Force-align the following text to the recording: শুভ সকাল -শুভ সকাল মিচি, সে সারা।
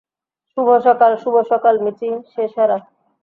শুভ 0.57 0.67
সকাল 0.85 1.11
-শুভ 1.17 1.35
সকাল 1.51 1.75
মিচি, 1.83 2.09
সে 2.31 2.43
সারা। 2.55 2.77